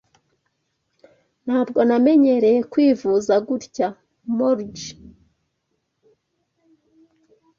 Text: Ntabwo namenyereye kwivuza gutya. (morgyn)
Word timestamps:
Ntabwo 1.45 1.79
namenyereye 1.87 2.59
kwivuza 2.71 3.33
gutya. 3.47 3.87
(morgyn) 4.37 4.97